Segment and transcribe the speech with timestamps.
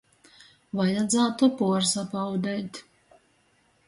[0.77, 2.81] Vajadzātu puorsabaudeit.